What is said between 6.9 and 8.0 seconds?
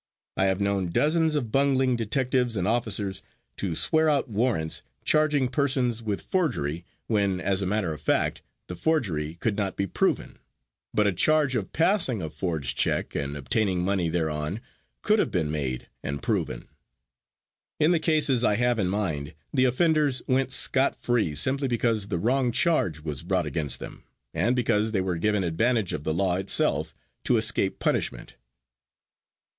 when, as a matter